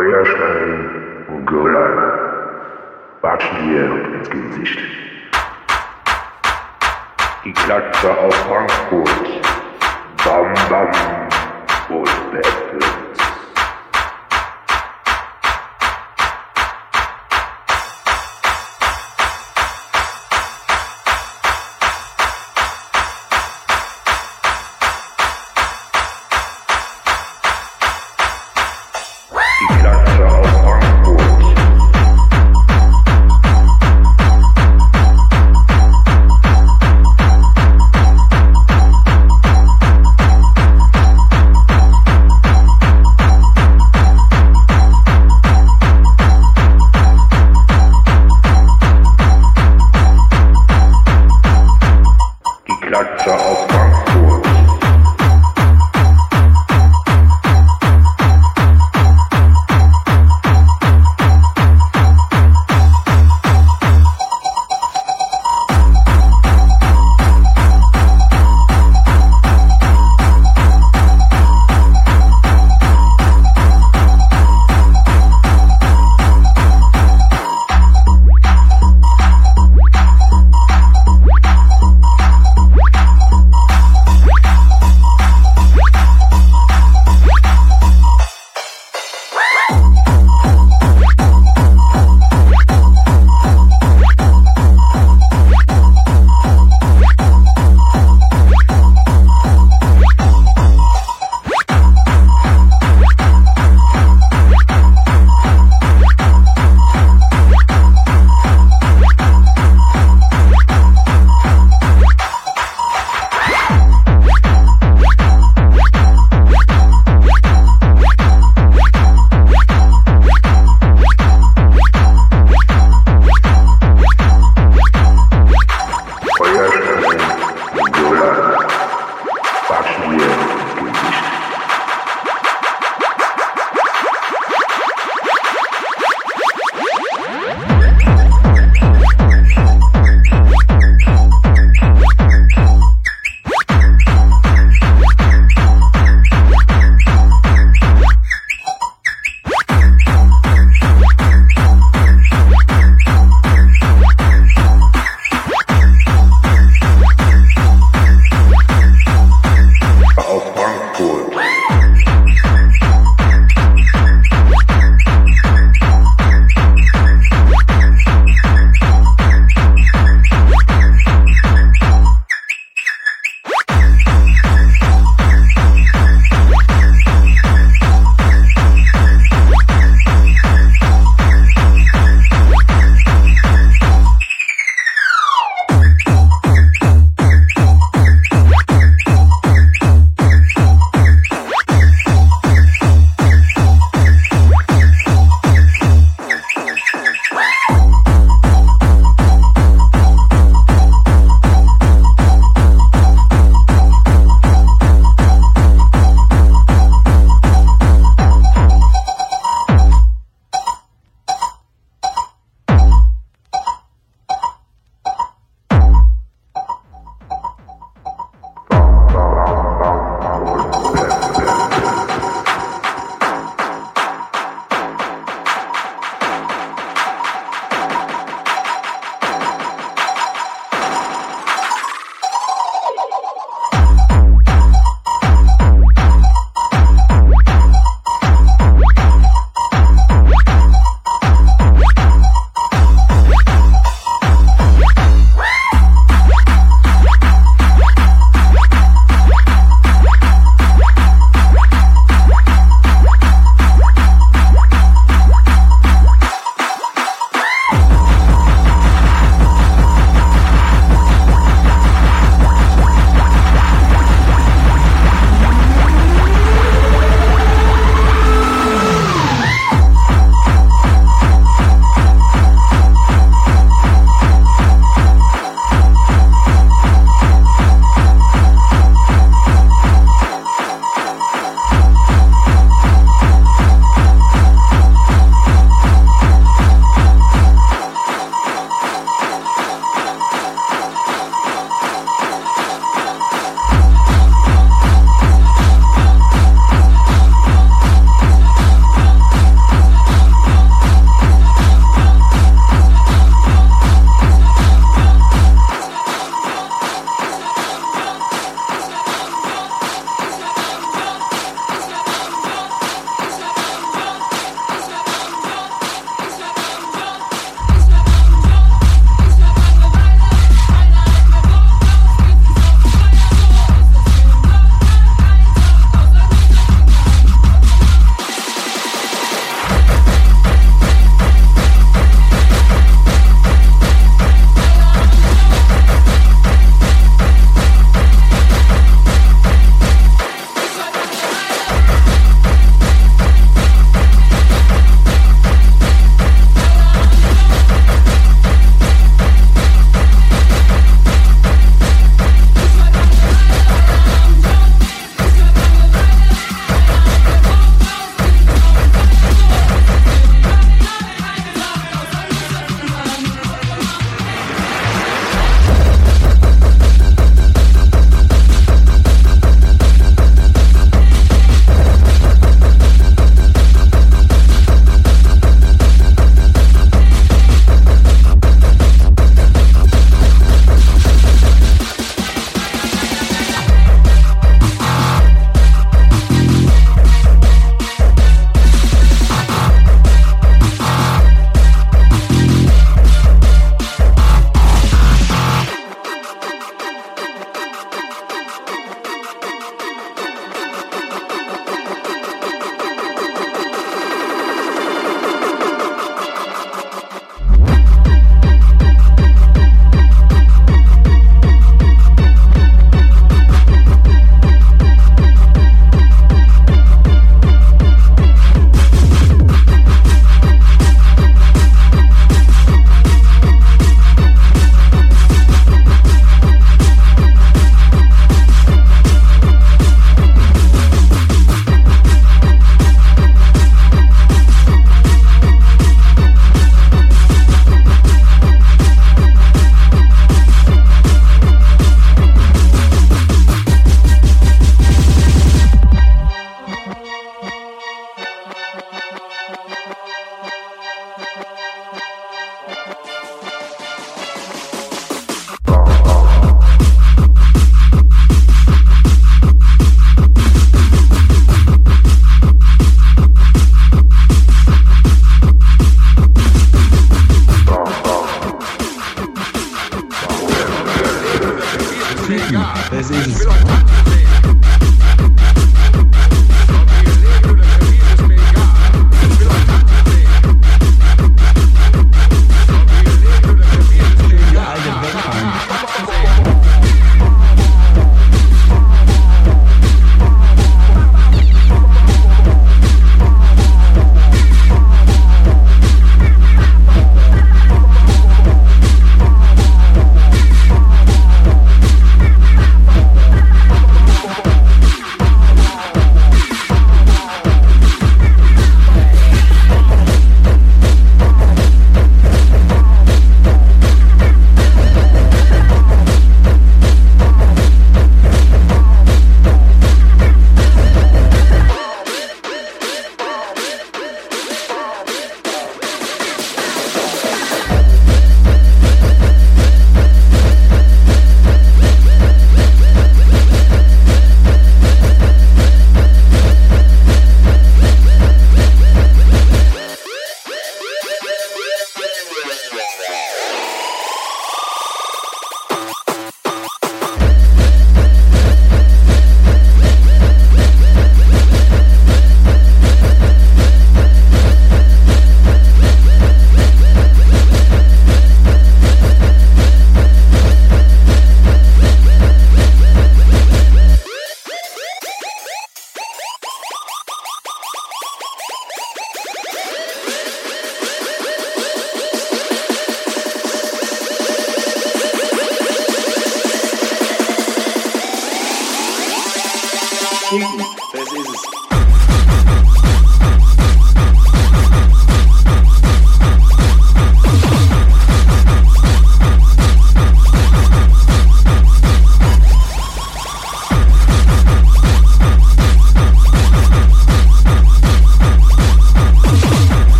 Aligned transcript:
Feuerstein 0.00 1.26
und 1.28 1.44
Gulag 1.44 1.94
watschen 3.20 3.68
dir 3.68 3.84
ins 4.14 4.30
Gesicht. 4.30 4.78
Die 7.44 7.52
Klatsche 7.52 8.10
aus 8.16 8.34
Frankfurt, 8.48 9.42
bam 10.24 10.54
bam, 10.70 11.28
und 11.90 12.32
Battle. 12.32 12.99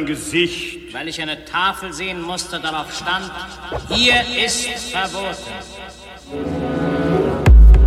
Gesicht. 0.00 0.92
Weil 0.92 1.08
ich 1.08 1.20
eine 1.20 1.44
Tafel 1.44 1.92
sehen 1.92 2.22
musste, 2.22 2.58
darauf 2.58 2.92
stand, 2.94 3.30
hier 3.88 4.14
ist 4.44 4.66
verboten. 4.90 5.36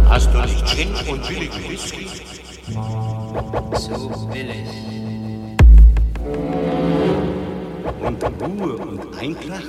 Hast 0.08 0.34
du 0.34 0.38
nicht 0.40 0.68
Gin 0.68 0.96
und 1.10 1.28
billigen 1.28 1.70
Whisky? 1.70 2.08
Zu 3.74 4.30
billig. 4.32 4.68
Und 8.02 8.24
Ruhe 8.42 8.74
und 8.78 9.18
Eintracht? 9.18 9.64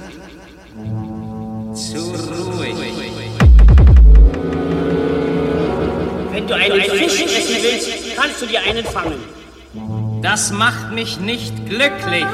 Zu 1.74 1.98
ruhig. 1.98 2.74
Wenn 6.32 6.46
du 6.46 6.54
einen 6.54 6.80
Fisch 6.82 7.22
essen 7.22 7.56
willst, 7.62 8.16
kannst 8.16 8.42
du 8.42 8.46
dir 8.46 8.60
einen 8.62 8.84
fangen. 8.84 9.35
Das 10.28 10.50
macht 10.50 10.90
mich 10.90 11.20
nicht 11.20 11.54
glücklich. 11.66 12.26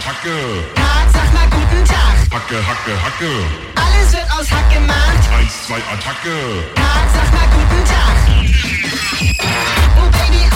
Attacke. 0.00 0.64
Tag, 0.74 1.08
sag 1.12 1.32
mal 1.34 1.46
guten 1.50 1.84
Tag. 1.84 2.16
Hacke, 2.32 2.56
Hacke, 2.66 2.92
Hacke. 3.04 3.30
Alles 3.74 4.12
wird 4.14 4.24
aus 4.32 4.50
Hack 4.50 4.72
gemacht. 4.72 5.28
Eins, 5.36 5.66
zwei, 5.66 5.76
Attacke. 5.76 6.64
Tag, 6.74 7.06
sag 7.12 7.30
mal 7.34 7.46
guten 7.52 7.84
Tag. 7.84 8.16
Oh 9.98 10.08
Baby. 10.10 10.48